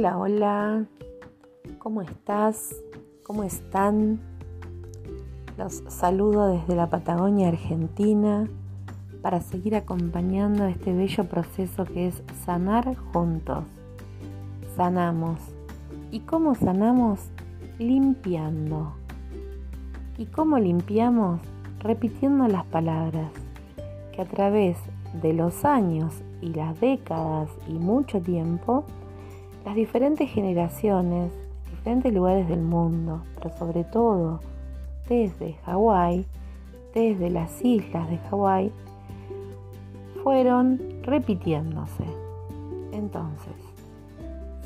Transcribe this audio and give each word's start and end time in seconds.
Hola, 0.00 0.16
hola, 0.16 0.86
¿cómo 1.78 2.00
estás? 2.00 2.74
¿Cómo 3.22 3.44
están? 3.44 4.18
Los 5.58 5.82
saludo 5.88 6.46
desde 6.46 6.74
la 6.74 6.88
Patagonia 6.88 7.48
Argentina 7.48 8.48
para 9.20 9.42
seguir 9.42 9.76
acompañando 9.76 10.64
este 10.64 10.94
bello 10.94 11.24
proceso 11.24 11.84
que 11.84 12.08
es 12.08 12.22
sanar 12.46 12.96
juntos. 13.12 13.64
Sanamos. 14.74 15.38
¿Y 16.10 16.20
cómo 16.20 16.54
sanamos? 16.54 17.20
Limpiando. 17.78 18.94
¿Y 20.16 20.24
cómo 20.24 20.58
limpiamos? 20.58 21.42
Repitiendo 21.80 22.48
las 22.48 22.64
palabras 22.64 23.30
que 24.14 24.22
a 24.22 24.24
través 24.24 24.78
de 25.20 25.34
los 25.34 25.66
años 25.66 26.14
y 26.40 26.54
las 26.54 26.80
décadas 26.80 27.50
y 27.68 27.74
mucho 27.74 28.22
tiempo 28.22 28.86
las 29.64 29.74
diferentes 29.74 30.30
generaciones, 30.30 31.32
diferentes 31.70 32.12
lugares 32.12 32.48
del 32.48 32.60
mundo, 32.60 33.22
pero 33.36 33.56
sobre 33.56 33.84
todo 33.84 34.40
desde 35.08 35.54
Hawái, 35.64 36.26
desde 36.94 37.30
las 37.30 37.64
islas 37.64 38.08
de 38.08 38.18
Hawái, 38.18 38.72
fueron 40.22 40.80
repitiéndose. 41.02 42.04
Entonces, 42.92 43.54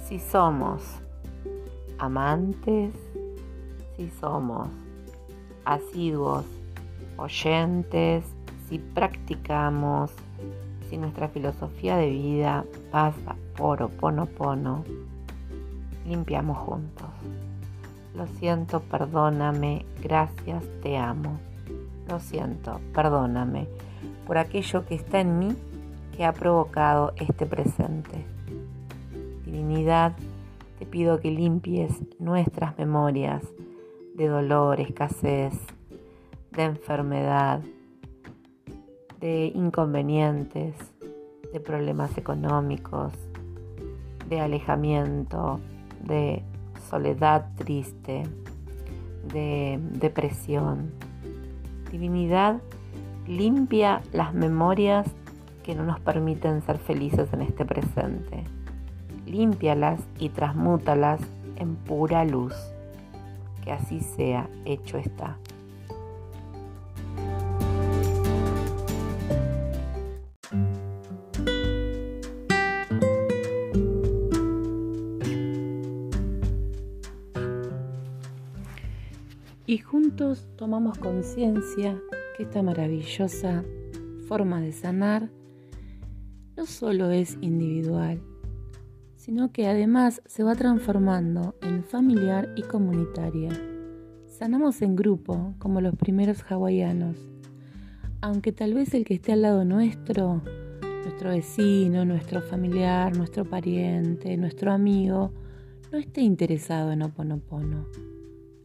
si 0.05 0.19
somos 0.19 0.83
amantes, 1.99 2.93
si 3.97 4.09
somos 4.11 4.69
asiduos 5.65 6.45
oyentes, 7.17 8.25
si 8.69 8.79
practicamos, 8.79 10.11
si 10.89 10.99
nuestra 10.99 11.29
filosofía 11.29 11.97
de 11.97 12.11
vida 12.11 12.65
pasa 12.95 13.35
por 13.57 13.83
oponopono, 13.83 14.85
limpiamos 16.07 16.57
juntos. 16.59 17.09
Lo 18.15 18.29
siento, 18.39 18.83
perdóname, 18.83 19.85
gracias, 20.01 20.63
te 20.81 20.97
amo. 20.97 21.41
Lo 22.09 22.21
siento, 22.21 22.81
perdóname 22.95 23.67
por 24.29 24.39
aquello 24.39 24.87
que 24.87 24.95
está 24.95 25.19
en 25.19 25.41
mí 25.41 25.57
que 26.17 26.25
ha 26.25 26.33
provocado 26.33 27.15
este 27.17 27.47
presente. 27.47 28.25
Divinidad, 29.45 30.13
te 30.79 30.87
pido 30.87 31.19
que 31.19 31.33
limpies 31.33 32.01
nuestras 32.21 32.79
memorias 32.79 33.43
de 34.15 34.29
dolor, 34.29 34.79
escasez, 34.79 35.53
de 36.53 36.63
enfermedad, 36.63 37.61
de 39.19 39.51
inconvenientes, 39.53 40.94
de 41.55 41.61
problemas 41.61 42.19
económicos, 42.19 43.13
de 44.29 44.41
alejamiento, 44.41 45.61
de 46.03 46.43
soledad 46.91 47.47
triste, 47.55 48.25
de 49.33 49.79
depresión. 49.93 50.91
Divinidad 51.93 52.61
limpia 53.29 54.03
las 54.13 54.35
memorias 54.35 55.07
que 55.63 55.77
no 55.77 55.85
nos 55.85 56.01
permiten 56.01 56.61
ser 56.63 56.79
felices 56.79 57.33
en 57.33 57.43
este 57.43 57.65
presente. 57.65 58.43
Límpialas 59.25 60.01
y 60.19 60.31
transmútalas 60.31 61.21
en 61.55 61.77
pura 61.77 62.25
luz. 62.25 62.55
Que 63.63 63.71
así 63.71 64.01
sea, 64.01 64.49
hecho 64.65 64.99
está. 64.99 65.37
Y 79.75 79.79
juntos 79.79 80.47
tomamos 80.55 80.99
conciencia 80.99 82.01
que 82.37 82.45
esta 82.45 82.63
maravillosa 82.63 83.65
forma 84.29 84.61
de 84.61 84.71
sanar 84.71 85.33
no 86.57 86.65
solo 86.65 87.11
es 87.11 87.37
individual, 87.41 88.23
sino 89.17 89.51
que 89.51 89.67
además 89.67 90.23
se 90.27 90.45
va 90.45 90.55
transformando 90.55 91.57
en 91.61 91.83
familiar 91.83 92.55
y 92.55 92.63
comunitaria. 92.63 93.51
Sanamos 94.29 94.81
en 94.81 94.95
grupo, 94.95 95.57
como 95.59 95.81
los 95.81 95.97
primeros 95.97 96.45
hawaianos, 96.49 97.17
aunque 98.21 98.53
tal 98.53 98.75
vez 98.75 98.95
el 98.95 99.05
que 99.05 99.15
esté 99.15 99.33
al 99.33 99.43
lado 99.43 99.65
nuestro, 99.65 100.41
nuestro 101.03 101.31
vecino, 101.31 102.05
nuestro 102.05 102.43
familiar, 102.43 103.17
nuestro 103.17 103.45
pariente, 103.45 104.37
nuestro 104.37 104.71
amigo, 104.71 105.33
no 105.91 105.99
esté 105.99 106.21
interesado 106.21 106.93
en 106.93 107.03
Oponopono. 107.03 108.14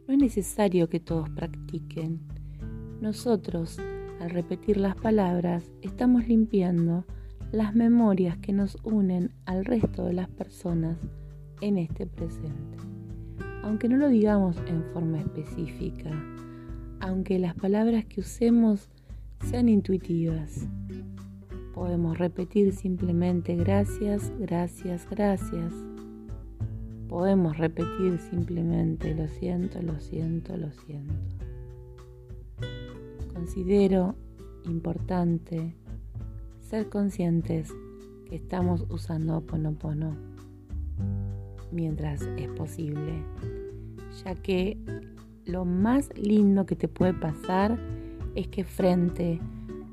No 0.09 0.16
es 0.16 0.22
necesario 0.22 0.90
que 0.90 1.00
todos 1.00 1.30
practiquen. 1.30 2.20
Nosotros, 3.00 3.78
al 4.20 4.31
repetir 4.31 4.78
las 4.78 4.96
palabras, 4.96 5.70
estamos 5.84 6.28
limpiando 6.28 7.06
las 7.52 7.75
memorias 7.75 8.36
que 8.40 8.52
nos 8.52 8.75
unen 8.81 9.30
al 9.46 9.66
resto 9.66 10.06
de 10.06 10.14
las 10.14 10.28
personas 10.28 10.97
en 11.62 11.78
este 11.78 12.08
presente. 12.08 12.80
Aunque 13.62 13.88
no 13.88 13.97
lo 13.97 14.09
digamos 14.09 14.58
en 14.66 14.84
forma 14.94 15.20
específica, 15.20 16.09
aunque 17.02 17.38
las 17.38 17.53
palabras 17.53 18.03
que 18.06 18.22
usemos 18.22 18.90
sean 19.47 19.70
intuitivas, 19.70 20.68
podemos 21.76 22.18
repetir 22.18 22.74
simplemente 22.74 23.56
gracias, 23.56 24.34
gracias, 24.40 25.08
gracias 25.08 25.72
podemos 27.09 27.58
repetir 27.58 28.20
simplemente 28.20 29.16
lo 29.16 29.28
siento, 29.28 29.81
lo 29.81 30.00
siento, 30.00 30.56
lo 30.56 30.72
siento. 30.72 31.14
Considero 33.34 34.16
importante 34.66 35.75
ser 36.62 36.88
conscientes 36.88 37.74
que 38.28 38.36
estamos 38.36 38.86
usando 38.90 39.42
Ponopono 39.42 40.16
mientras 41.72 42.22
es 42.38 42.47
posible, 42.50 43.24
ya 44.24 44.36
que 44.36 44.78
lo 45.46 45.66
más 45.66 46.09
lindo 46.16 46.68
que 46.68 46.76
te 46.76 46.88
puede 46.88 47.14
pasar 47.16 47.80
es 48.36 48.47
que 48.50 48.64
frente 48.64 49.40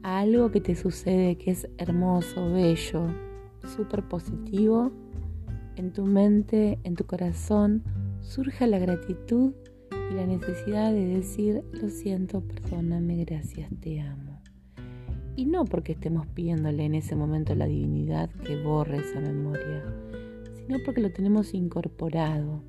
a 0.02 0.18
algo 0.18 0.50
que 0.50 0.60
te 0.60 0.76
sucede 0.76 1.38
que 1.38 1.52
es 1.52 1.66
hermoso, 1.78 2.52
bello, 2.52 3.06
súper 3.74 4.02
positivo, 4.02 4.92
en 5.76 5.92
tu 5.92 6.06
mente, 6.06 6.78
en 6.84 6.94
tu 6.94 7.04
corazón, 7.04 7.82
surja 8.20 8.66
la 8.66 8.78
gratitud 8.78 9.52
y 10.10 10.14
la 10.14 10.26
necesidad 10.26 10.92
de 10.92 11.04
decir, 11.06 11.62
lo 11.72 11.88
siento, 11.90 12.40
perdóname, 12.40 13.24
gracias, 13.24 13.70
te 13.80 14.00
amo. 14.00 14.40
Y 15.36 15.44
no 15.44 15.66
porque 15.66 15.92
estemos 15.92 16.26
pidiéndole 16.28 16.84
en 16.84 16.94
ese 16.94 17.14
momento 17.14 17.52
a 17.52 17.56
la 17.56 17.66
divinidad 17.66 18.30
que 18.30 18.62
borre 18.62 18.98
esa 18.98 19.20
memoria, 19.20 19.84
sino 20.54 20.78
porque 20.84 21.02
lo 21.02 21.12
tenemos 21.12 21.52
incorporado, 21.52 22.62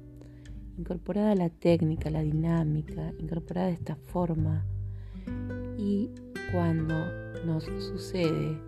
incorporada 0.77 1.33
la 1.35 1.49
técnica, 1.49 2.09
la 2.09 2.21
dinámica, 2.21 3.13
incorporada 3.19 3.69
esta 3.69 3.95
forma. 3.95 4.65
Y 5.77 6.09
cuando 6.51 6.93
nos 7.45 7.63
sucede 7.63 8.59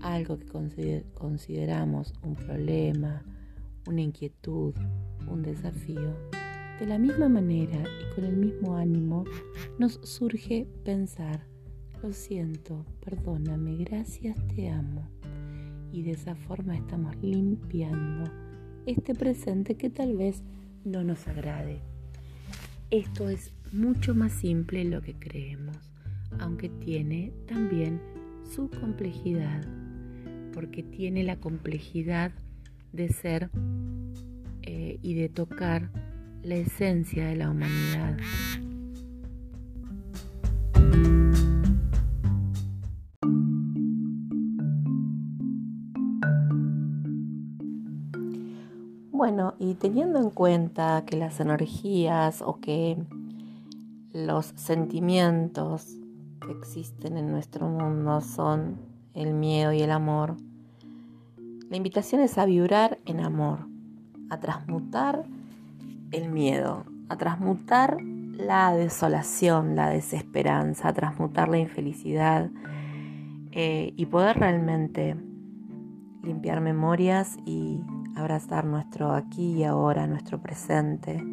algo 0.00 0.38
que 0.38 1.04
consideramos 1.14 2.14
un 2.22 2.34
problema, 2.34 3.22
una 3.86 4.02
inquietud, 4.02 4.74
un 5.28 5.42
desafío, 5.42 6.14
de 6.78 6.86
la 6.86 6.98
misma 6.98 7.28
manera 7.28 7.82
y 7.82 8.14
con 8.14 8.24
el 8.24 8.36
mismo 8.36 8.76
ánimo 8.76 9.24
nos 9.78 10.00
surge 10.02 10.66
pensar, 10.84 11.46
lo 12.02 12.12
siento, 12.12 12.84
perdóname, 13.04 13.76
gracias, 13.76 14.36
te 14.48 14.68
amo. 14.68 15.08
Y 15.92 16.02
de 16.02 16.12
esa 16.12 16.34
forma 16.34 16.76
estamos 16.76 17.14
limpiando 17.22 18.30
este 18.86 19.14
presente 19.14 19.76
que 19.76 19.88
tal 19.88 20.16
vez 20.16 20.42
no 20.84 21.04
nos 21.04 21.26
agrade. 21.28 21.80
Esto 22.90 23.28
es 23.28 23.52
mucho 23.72 24.14
más 24.14 24.32
simple 24.32 24.80
de 24.80 24.90
lo 24.90 25.00
que 25.00 25.14
creemos, 25.14 25.76
aunque 26.38 26.68
tiene 26.68 27.32
también 27.46 28.00
su 28.44 28.68
complejidad, 28.68 29.64
porque 30.52 30.82
tiene 30.82 31.22
la 31.22 31.40
complejidad 31.40 32.32
de 32.94 33.08
ser 33.08 33.50
eh, 34.62 34.98
y 35.02 35.14
de 35.14 35.28
tocar 35.28 35.90
la 36.42 36.54
esencia 36.54 37.26
de 37.26 37.36
la 37.36 37.50
humanidad. 37.50 38.16
Bueno, 49.10 49.54
y 49.58 49.74
teniendo 49.74 50.18
en 50.18 50.30
cuenta 50.30 51.04
que 51.06 51.16
las 51.16 51.40
energías 51.40 52.42
o 52.42 52.60
que 52.60 52.96
los 54.12 54.52
sentimientos 54.54 55.86
que 56.40 56.52
existen 56.52 57.16
en 57.16 57.32
nuestro 57.32 57.66
mundo 57.68 58.20
son 58.20 58.76
el 59.14 59.32
miedo 59.32 59.72
y 59.72 59.82
el 59.82 59.90
amor, 59.90 60.36
la 61.70 61.76
invitación 61.76 62.20
es 62.20 62.38
a 62.38 62.46
vibrar 62.46 62.98
en 63.06 63.20
amor, 63.20 63.66
a 64.30 64.38
transmutar 64.38 65.24
el 66.10 66.28
miedo, 66.28 66.84
a 67.08 67.16
transmutar 67.16 67.98
la 68.36 68.74
desolación, 68.74 69.76
la 69.76 69.88
desesperanza, 69.88 70.88
a 70.88 70.92
transmutar 70.92 71.48
la 71.48 71.58
infelicidad 71.58 72.50
eh, 73.52 73.92
y 73.96 74.06
poder 74.06 74.38
realmente 74.38 75.16
limpiar 76.22 76.60
memorias 76.60 77.36
y 77.44 77.80
abrazar 78.16 78.64
nuestro 78.64 79.12
aquí 79.12 79.52
y 79.58 79.64
ahora, 79.64 80.06
nuestro 80.06 80.40
presente. 80.40 81.24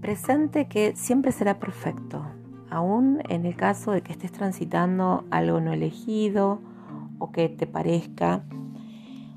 Presente 0.00 0.68
que 0.68 0.94
siempre 0.96 1.32
será 1.32 1.58
perfecto, 1.58 2.24
aún 2.70 3.20
en 3.28 3.46
el 3.46 3.56
caso 3.56 3.92
de 3.92 4.02
que 4.02 4.12
estés 4.12 4.32
transitando 4.32 5.24
algo 5.30 5.60
no 5.60 5.72
elegido 5.72 6.60
o 7.18 7.32
que 7.32 7.48
te 7.48 7.66
parezca 7.66 8.44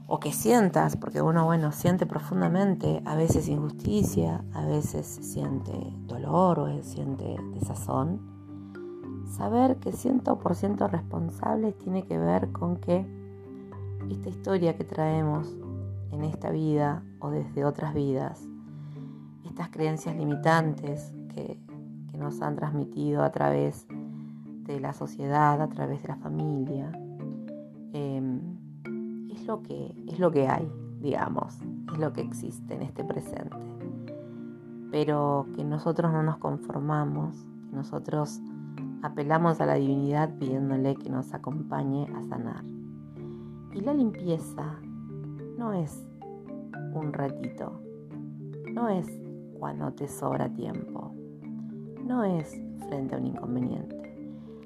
o 0.07 0.19
que 0.19 0.31
sientas, 0.31 0.95
porque 0.95 1.21
uno, 1.21 1.45
bueno, 1.45 1.73
siente 1.73 2.05
profundamente, 2.05 3.01
a 3.05 3.15
veces 3.15 3.49
injusticia, 3.49 4.43
a 4.53 4.65
veces 4.65 5.05
siente 5.05 5.73
dolor 6.07 6.59
o 6.59 6.83
siente 6.83 7.35
desazón, 7.53 8.21
saber 9.29 9.75
que 9.77 9.91
100% 9.91 10.89
responsable 10.89 11.73
tiene 11.73 12.05
que 12.05 12.17
ver 12.17 12.53
con 12.53 12.77
que 12.77 13.05
esta 14.09 14.29
historia 14.29 14.77
que 14.77 14.85
traemos 14.85 15.53
en 16.11 16.23
esta 16.23 16.51
vida 16.51 17.03
o 17.19 17.29
desde 17.29 17.65
otras 17.65 17.93
vidas, 17.93 18.41
estas 19.45 19.69
creencias 19.69 20.15
limitantes 20.15 21.13
que, 21.35 21.59
nos 22.17 22.41
han 22.41 22.55
transmitido 22.55 23.21
a 23.21 23.31
través 23.31 23.85
de 24.63 24.79
la 24.79 24.93
sociedad, 24.93 25.61
a 25.61 25.67
través 25.69 26.01
de 26.01 26.07
la 26.07 26.15
familia, 26.15 26.91
em, 27.93 28.56
lo 29.47 29.63
que, 29.63 29.95
es 30.07 30.19
lo 30.19 30.29
que 30.29 30.47
hay, 30.47 30.69
digamos, 30.99 31.57
es 31.93 31.97
lo 31.97 32.11
que 32.13 32.21
existe 32.21 32.75
en 32.75 32.83
este 32.83 33.03
presente. 33.03 33.55
Pero 34.91 35.47
que 35.55 35.63
nosotros 35.63 36.11
no 36.11 36.21
nos 36.21 36.37
conformamos, 36.37 37.35
que 37.69 37.75
nosotros 37.75 38.41
apelamos 39.01 39.59
a 39.61 39.65
la 39.65 39.75
divinidad 39.75 40.37
pidiéndole 40.37 40.95
que 40.95 41.09
nos 41.09 41.33
acompañe 41.33 42.07
a 42.13 42.23
sanar. 42.23 42.63
Y 43.73 43.81
la 43.81 43.93
limpieza 43.93 44.79
no 45.57 45.73
es 45.73 46.05
un 46.93 47.13
ratito, 47.13 47.79
no 48.73 48.89
es 48.89 49.07
cuando 49.59 49.93
te 49.93 50.07
sobra 50.07 50.49
tiempo, 50.49 51.13
no 52.05 52.23
es 52.23 52.59
frente 52.89 53.15
a 53.15 53.17
un 53.17 53.27
inconveniente. 53.27 53.95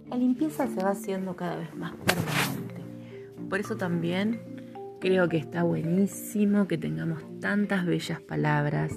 La 0.09 0.17
limpieza 0.17 0.67
se 0.67 0.83
va 0.83 0.89
haciendo 0.91 1.35
cada 1.35 1.55
vez 1.55 1.73
más 1.75 1.93
permanente. 1.93 2.81
Por 3.49 3.59
eso 3.59 3.75
también 3.75 4.50
creo 5.01 5.27
que 5.27 5.37
está 5.37 5.63
buenísimo 5.63 6.67
que 6.67 6.77
tengamos 6.77 7.23
tantas 7.39 7.87
bellas 7.87 8.21
palabras 8.21 8.93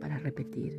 para 0.00 0.18
repetir. 0.18 0.76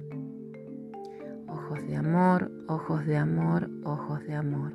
Ojos 1.48 1.88
de 1.88 1.96
amor, 1.96 2.52
ojos 2.68 3.06
de 3.06 3.16
amor, 3.16 3.72
ojos 3.86 4.22
de 4.26 4.36
amor. 4.36 4.74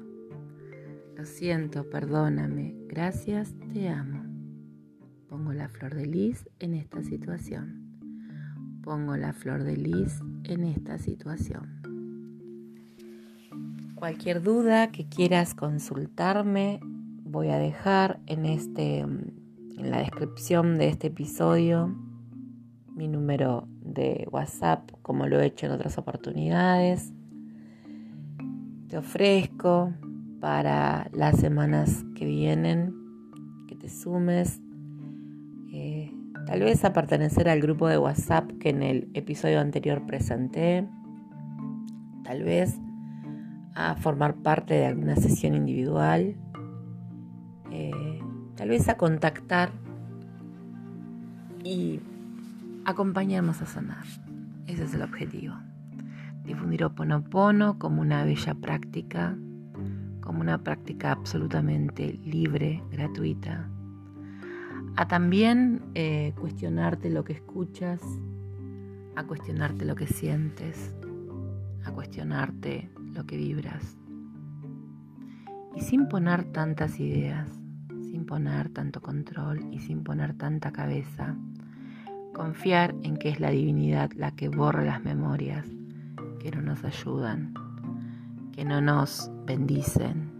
Lo 1.16 1.26
siento, 1.26 1.88
perdóname, 1.90 2.75
gracias, 2.88 3.54
te 3.75 3.90
amo. 3.90 4.25
Pongo 5.28 5.52
la 5.52 5.69
flor 5.69 5.94
de 5.94 6.06
lis 6.06 6.48
en 6.60 6.72
esta 6.72 7.04
situación. 7.04 8.00
Pongo 8.82 9.19
la 9.19 9.34
flor 9.34 9.64
de 9.64 9.76
lis 9.76 10.19
en 10.44 10.64
esta 10.64 10.96
situación. 10.96 11.82
Cualquier 13.94 14.42
duda 14.42 14.90
que 14.90 15.06
quieras 15.08 15.54
consultarme, 15.54 16.80
voy 17.22 17.48
a 17.48 17.58
dejar 17.58 18.20
en, 18.26 18.46
este, 18.46 19.04
en 19.79 19.91
la 19.91 19.99
descripción 19.99 20.76
de 20.79 20.88
este 20.88 21.09
episodio 21.09 21.94
mi 22.94 23.09
número 23.09 23.67
de 23.81 24.26
WhatsApp, 24.31 24.91
como 25.03 25.26
lo 25.26 25.41
he 25.41 25.47
hecho 25.47 25.67
en 25.67 25.73
otras 25.73 25.99
oportunidades. 25.99 27.12
Te 28.88 28.99
ofrezco 28.99 29.93
para 30.41 31.11
las 31.12 31.38
semanas 31.38 32.05
que 32.15 32.25
vienen 32.25 32.94
que 33.67 33.75
te 33.75 33.88
sumes, 33.88 34.61
eh, 35.73 36.12
tal 36.47 36.61
vez 36.61 36.85
a 36.85 36.93
pertenecer 36.93 37.49
al 37.49 37.61
grupo 37.61 37.88
de 37.88 37.99
WhatsApp 37.99 38.50
que 38.61 38.71
en 38.71 38.82
el 38.82 39.11
episodio 39.15 39.61
anterior 39.61 40.06
presenté, 40.06 40.87
tal 42.23 42.44
vez 42.44 42.79
a 43.75 43.97
formar 43.97 44.37
parte 44.37 44.75
de 44.75 44.87
alguna 44.87 45.17
sesión 45.17 45.55
individual, 45.55 46.37
tal 48.56 48.68
vez 48.68 48.88
a 48.88 48.96
contactar 48.96 49.72
y 51.64 52.00
acompañarnos 52.84 53.62
a 53.62 53.66
sanar. 53.66 54.04
Ese 54.66 54.84
es 54.84 54.94
el 54.94 55.02
objetivo. 55.02 55.54
Difundir 56.44 56.84
Oponopono 56.84 57.78
como 57.78 58.02
una 58.02 58.24
bella 58.24 58.54
práctica, 58.54 59.36
como 60.20 60.40
una 60.40 60.58
práctica 60.62 61.12
absolutamente 61.12 62.20
libre, 62.24 62.82
gratuita. 62.90 63.68
A 64.96 65.08
también 65.08 65.82
eh, 65.94 66.34
cuestionarte 66.38 67.10
lo 67.10 67.24
que 67.24 67.32
escuchas, 67.32 68.00
a 69.16 69.24
cuestionarte 69.24 69.84
lo 69.84 69.96
que 69.96 70.06
sientes, 70.06 70.94
a 71.84 71.90
cuestionarte 71.92 72.90
lo 73.12 73.26
que 73.26 73.36
vibras. 73.36 73.96
Y 75.74 75.80
sin 75.80 76.08
poner 76.08 76.44
tantas 76.44 77.00
ideas, 77.00 77.48
sin 78.14 78.26
poner 78.26 78.69
tanto 78.69 79.02
control 79.02 79.66
y 79.72 79.81
sin 79.81 80.05
poner 80.05 80.34
tanta 80.34 80.70
cabeza, 80.70 81.34
confiar 82.32 82.94
en 83.02 83.16
que 83.16 83.31
es 83.31 83.40
la 83.40 83.50
divinidad 83.50 84.12
la 84.12 84.31
que 84.31 84.49
borra 84.49 84.84
las 84.84 85.02
memorias 85.02 85.66
que 86.38 86.52
no 86.52 86.62
nos 86.62 86.84
ayudan, 86.84 87.52
que 88.52 88.64
no 88.64 88.81
nos 88.81 89.32
bendicen. 89.46 90.31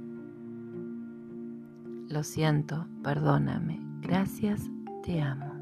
Lo 2.09 2.23
siento, 2.23 2.87
perdóname, 3.03 3.81
gracias, 4.03 4.71
te 5.03 5.21
amo. 5.21 5.53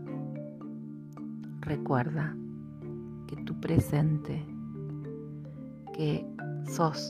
Recuerda 1.62 2.36
que 3.26 3.36
tu 3.36 3.58
presente, 3.58 4.44
que 5.94 6.26
sos 6.66 7.08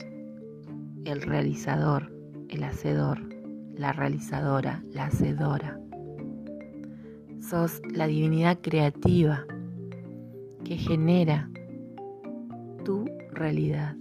el 1.03 1.21
realizador, 1.23 2.09
el 2.47 2.63
hacedor, 2.63 3.32
la 3.75 3.91
realizadora, 3.91 4.83
la 4.91 5.05
hacedora. 5.05 5.79
Sos 7.39 7.81
la 7.91 8.07
divinidad 8.07 8.59
creativa 8.61 9.45
que 10.63 10.77
genera 10.77 11.49
tu 12.85 13.05
realidad. 13.31 13.95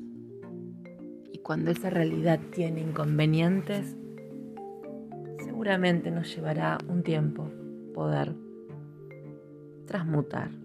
Y 1.33 1.39
cuando 1.39 1.71
esa 1.71 1.91
realidad 1.91 2.39
tiene 2.55 2.81
inconvenientes, 2.81 3.97
seguramente 5.45 6.11
nos 6.11 6.35
llevará 6.35 6.79
un 6.89 7.03
tiempo 7.03 7.51
poder 7.95 8.35
transmutar 9.87 10.63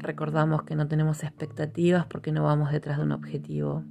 recordamos 0.00 0.62
que 0.62 0.74
no 0.74 0.88
tenemos 0.88 1.22
expectativas 1.22 2.06
porque 2.06 2.32
no 2.32 2.42
vamos 2.42 2.72
detrás 2.72 2.98
de 2.98 3.04
un 3.04 3.12
objetivo 3.12 3.84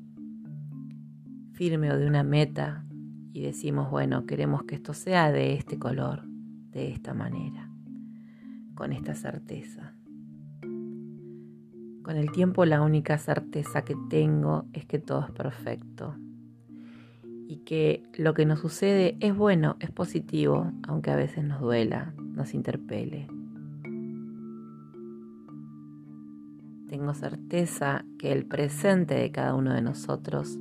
firme 1.53 1.91
o 1.91 1.97
de 1.97 2.07
una 2.07 2.23
meta 2.23 2.83
y 3.31 3.41
decimos, 3.41 3.89
bueno, 3.89 4.25
queremos 4.25 4.63
que 4.63 4.75
esto 4.75 4.93
sea 4.93 5.31
de 5.31 5.53
este 5.53 5.77
color, 5.77 6.23
de 6.71 6.91
esta 6.91 7.13
manera, 7.13 7.69
con 8.75 8.91
esta 8.93 9.15
certeza. 9.15 9.93
Con 10.61 12.17
el 12.17 12.31
tiempo 12.31 12.65
la 12.65 12.81
única 12.81 13.17
certeza 13.17 13.83
que 13.83 13.95
tengo 14.09 14.65
es 14.73 14.85
que 14.85 14.99
todo 14.99 15.25
es 15.25 15.31
perfecto 15.31 16.15
y 17.47 17.57
que 17.65 18.03
lo 18.17 18.33
que 18.33 18.45
nos 18.45 18.59
sucede 18.59 19.17
es 19.19 19.35
bueno, 19.35 19.75
es 19.79 19.91
positivo, 19.91 20.71
aunque 20.87 21.11
a 21.11 21.15
veces 21.15 21.43
nos 21.43 21.61
duela, 21.61 22.13
nos 22.17 22.53
interpele. 22.53 23.27
tengo 26.89 27.13
certeza 27.13 28.03
que 28.17 28.31
el 28.31 28.45
presente 28.45 29.13
de 29.13 29.31
cada 29.31 29.53
uno 29.53 29.73
de 29.73 29.81
nosotros 29.81 30.57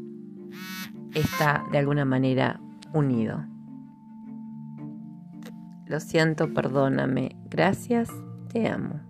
está 1.14 1.64
de 1.72 1.78
alguna 1.78 2.04
manera 2.04 2.60
unido. 2.92 3.44
Lo 5.86 6.00
siento, 6.00 6.52
perdóname, 6.52 7.36
gracias, 7.48 8.10
te 8.52 8.68
amo. 8.68 9.00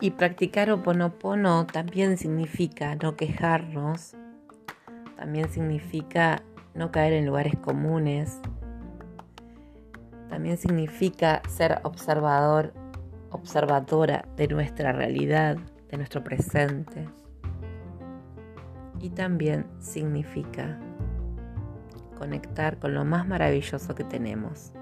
Y 0.00 0.10
practicar 0.10 0.70
oponopono 0.70 1.66
también 1.66 2.18
significa 2.18 2.94
no 2.96 3.16
quejarnos, 3.16 4.14
también 5.16 5.48
significa 5.50 6.42
no 6.74 6.90
caer 6.90 7.14
en 7.14 7.26
lugares 7.26 7.54
comunes. 7.56 8.40
También 10.36 10.58
significa 10.58 11.40
ser 11.48 11.80
observador, 11.82 12.74
observadora 13.30 14.28
de 14.36 14.48
nuestra 14.48 14.92
realidad, 14.92 15.56
de 15.90 15.96
nuestro 15.96 16.22
presente. 16.22 17.08
y 19.00 19.08
también 19.08 19.64
significa 19.78 20.78
conectar 22.18 22.78
con 22.78 22.92
lo 22.92 23.06
más 23.06 23.26
maravilloso 23.26 23.94
que 23.94 24.04
tenemos, 24.04 24.74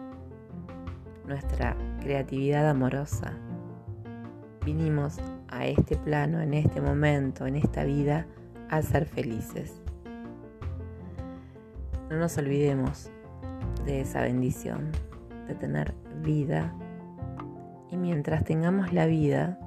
nuestra 1.25 1.77
creatividad 2.01 2.69
amorosa. 2.69 3.35
Vinimos 4.65 5.19
a 5.47 5.67
este 5.67 5.97
plano, 5.97 6.41
en 6.41 6.55
este 6.55 6.81
momento, 6.81 7.47
en 7.47 7.55
esta 7.55 7.85
vida, 7.85 8.27
a 8.71 8.83
ser 8.83 9.07
felices. 9.07 9.73
No 12.11 12.19
nos 12.19 12.37
olvidemos 12.39 13.09
de 13.85 14.01
esa 14.01 14.21
bendición, 14.23 14.91
de 15.47 15.55
tener 15.55 15.95
vida. 16.23 16.75
Y 17.91 17.97
mientras 17.97 18.45
tengamos 18.45 18.93
la 18.93 19.07
vida, 19.07 19.59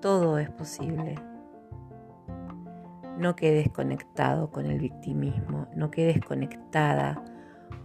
todo 0.00 0.38
es 0.38 0.50
posible. 0.50 1.16
No 3.18 3.36
quedes 3.36 3.70
conectado 3.70 4.50
con 4.50 4.66
el 4.66 4.78
victimismo, 4.78 5.68
no 5.74 5.90
quedes 5.90 6.24
conectada 6.24 7.22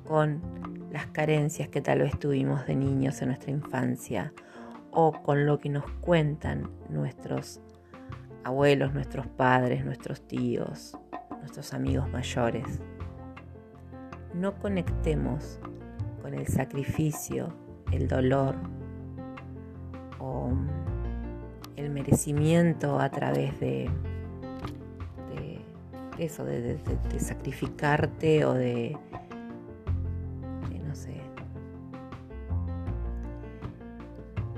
con 0.05 0.41
las 0.91 1.07
carencias 1.07 1.69
que 1.69 1.81
tal 1.81 1.99
vez 1.99 2.17
tuvimos 2.17 2.65
de 2.65 2.75
niños 2.75 3.21
en 3.21 3.27
nuestra 3.29 3.51
infancia 3.51 4.33
o 4.91 5.11
con 5.11 5.45
lo 5.45 5.59
que 5.59 5.69
nos 5.69 5.85
cuentan 6.01 6.69
nuestros 6.89 7.61
abuelos, 8.43 8.93
nuestros 8.93 9.27
padres, 9.27 9.85
nuestros 9.85 10.21
tíos, 10.27 10.97
nuestros 11.39 11.73
amigos 11.73 12.09
mayores. 12.09 12.81
No 14.33 14.57
conectemos 14.59 15.59
con 16.21 16.33
el 16.33 16.47
sacrificio, 16.47 17.53
el 17.91 18.07
dolor 18.07 18.55
o 20.19 20.51
el 21.75 21.89
merecimiento 21.89 22.99
a 22.99 23.09
través 23.09 23.59
de, 23.59 23.89
eso, 26.19 26.43
de, 26.43 26.77
sacrificarte 27.17 28.45
o 28.45 28.53
de, 28.53 28.97
no 30.85 30.95
sé. 30.95 31.21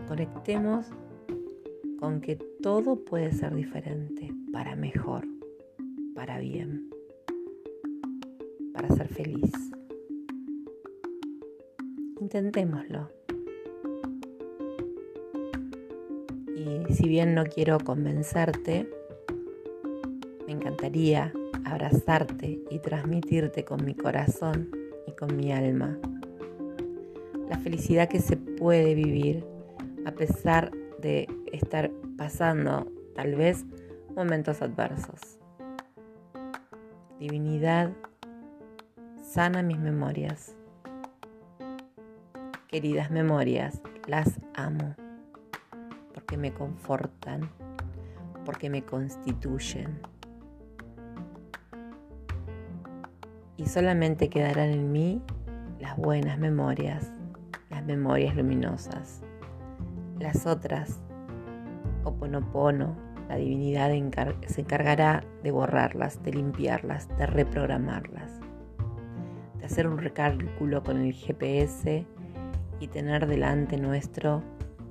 Conectemos 0.07 0.87
con 1.99 2.19
que 2.21 2.35
todo 2.35 3.05
puede 3.05 3.31
ser 3.31 3.53
diferente, 3.53 4.33
para 4.51 4.75
mejor, 4.75 5.25
para 6.15 6.39
bien, 6.39 6.89
para 8.73 8.89
ser 8.89 9.07
feliz. 9.07 9.51
Intentémoslo. 12.33 13.11
Y 16.55 16.93
si 16.93 17.09
bien 17.09 17.35
no 17.35 17.43
quiero 17.43 17.77
convencerte, 17.77 18.87
me 20.47 20.53
encantaría 20.53 21.33
abrazarte 21.65 22.61
y 22.69 22.79
transmitirte 22.79 23.65
con 23.65 23.83
mi 23.83 23.95
corazón 23.95 24.71
y 25.07 25.11
con 25.11 25.35
mi 25.35 25.51
alma 25.51 25.99
la 27.49 27.57
felicidad 27.57 28.07
que 28.07 28.21
se 28.21 28.37
puede 28.37 28.95
vivir 28.95 29.45
a 30.05 30.13
pesar 30.13 30.71
de 31.01 31.27
estar 31.51 31.91
pasando 32.17 32.89
tal 33.13 33.35
vez 33.35 33.65
momentos 34.15 34.61
adversos. 34.61 35.37
Divinidad, 37.19 37.91
sana 39.21 39.61
mis 39.63 39.79
memorias. 39.79 40.55
Queridas 42.71 43.11
memorias, 43.11 43.81
las 44.07 44.39
amo 44.55 44.95
porque 46.13 46.37
me 46.37 46.53
confortan, 46.53 47.49
porque 48.45 48.69
me 48.69 48.81
constituyen. 48.85 49.99
Y 53.57 53.65
solamente 53.65 54.29
quedarán 54.29 54.69
en 54.69 54.89
mí 54.89 55.21
las 55.81 55.97
buenas 55.97 56.39
memorias, 56.39 57.11
las 57.69 57.83
memorias 57.83 58.37
luminosas. 58.37 59.21
Las 60.17 60.47
otras 60.47 61.01
Oponopono, 62.05 62.95
la 63.27 63.35
divinidad 63.35 63.91
se 64.47 64.61
encargará 64.61 65.25
de 65.43 65.51
borrarlas, 65.51 66.23
de 66.23 66.31
limpiarlas, 66.31 67.09
de 67.17 67.25
reprogramarlas, 67.25 68.39
de 69.57 69.65
hacer 69.65 69.87
un 69.87 69.97
recálculo 69.97 70.81
con 70.83 71.01
el 71.01 71.11
GPS 71.11 72.07
y 72.81 72.87
tener 72.87 73.27
delante 73.27 73.77
nuestro 73.77 74.41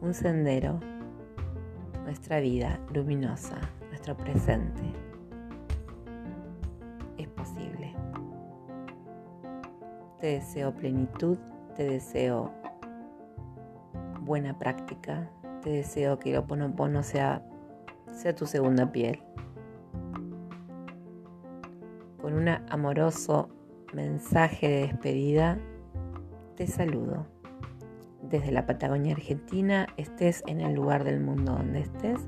un 0.01 0.15
sendero, 0.15 0.79
nuestra 2.05 2.39
vida 2.39 2.79
luminosa, 2.95 3.57
nuestro 3.89 4.17
presente. 4.17 4.81
Es 7.19 7.27
posible. 7.29 7.93
Te 10.21 10.29
deseo 10.29 10.73
plenitud, 10.73 11.37
te 11.75 11.83
deseo 11.83 12.53
buena 14.21 14.57
práctica, 14.57 15.29
te 15.61 15.71
deseo 15.71 16.21
que 16.21 16.31
el 16.31 16.37
Oponopono 16.37 17.03
sea, 17.03 17.45
sea 18.13 18.37
tu 18.37 18.47
segunda 18.47 18.93
piel. 18.93 19.21
Con 22.23 22.35
un 22.35 22.49
amoroso 22.49 23.49
mensaje 23.93 24.69
de 24.69 24.81
despedida, 24.83 25.59
te 26.55 26.69
saludo. 26.69 27.40
Desde 28.23 28.53
la 28.53 28.67
Patagonia 28.67 29.15
Argentina, 29.15 29.87
estés 29.97 30.43
en 30.47 30.61
el 30.61 30.75
lugar 30.75 31.05
del 31.05 31.21
mundo 31.21 31.53
donde 31.53 31.81
estés, 31.81 32.21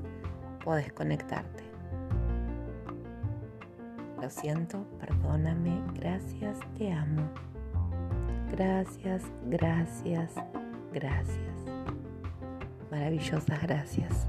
puedes 0.63 0.91
conectarte. 0.91 1.63
Lo 4.21 4.29
siento, 4.29 4.85
perdóname, 4.99 5.81
gracias, 5.95 6.57
te 6.77 6.91
amo. 6.91 7.29
Gracias, 8.51 9.23
gracias, 9.45 10.33
gracias 10.93 11.53
maravillosas 12.93 13.61
gracias. 13.61 14.27